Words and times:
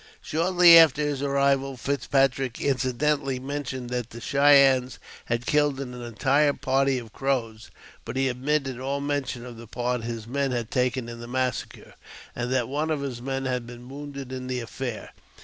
Shortly 0.19 0.79
after 0.79 1.03
his 1.03 1.21
arrival, 1.21 1.77
Fitzpatrick 1.77 2.59
incidentally 2.59 3.39
mentionedJ 3.39 3.87
that 3.89 4.09
the 4.09 4.19
Cheyennes 4.19 4.97
had 5.25 5.45
killed 5.45 5.79
an 5.79 5.93
entire 5.93 6.53
party 6.53 6.97
of 6.97 7.13
Crows 7.13 7.69
(but 8.03 8.15
he 8.15 8.27
omitted 8.27 8.79
all 8.79 8.99
mention 8.99 9.45
of 9.45 9.57
the 9.57 9.67
part 9.67 10.03
his 10.03 10.25
men 10.25 10.49
had 10.53 10.71
taken 10.71 11.07
in 11.07 11.19
the 11.19 11.27
massacre), 11.27 11.93
and 12.35 12.51
that 12.51 12.67
one 12.67 12.89
of 12.89 13.01
his 13.01 13.21
men 13.21 13.45
had 13.45 13.67
been 13.67 13.87
wounded 13.89 14.31
in 14.31 14.47
the 14.47 14.59
affair. 14.59 15.11